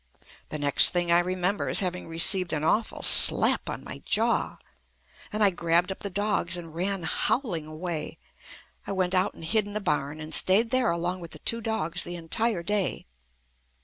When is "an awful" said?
2.53-3.03